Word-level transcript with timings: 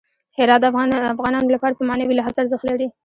هرات 0.37 0.61
د 0.61 0.65
افغانانو 1.13 1.53
لپاره 1.55 1.73
په 1.77 1.83
معنوي 1.89 2.13
لحاظ 2.15 2.35
ارزښت 2.41 2.65
لري. 2.67 2.87